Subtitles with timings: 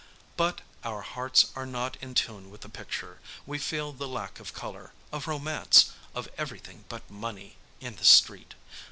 [0.35, 4.51] But our hearts are not in tune with the picture; we feel the lack of
[4.51, 8.55] colour, of romance, of everything but money, in the street.